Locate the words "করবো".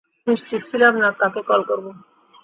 1.69-1.89